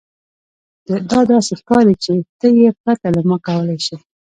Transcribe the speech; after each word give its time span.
دا 1.11 1.19
داسې 1.31 1.53
ښکاري 1.59 1.95
چې 2.03 2.13
ته 2.39 2.47
یې 2.59 2.69
پرته 2.81 3.07
له 3.15 3.21
ما 3.29 3.37
کولی 3.47 3.77
شې 3.85 3.95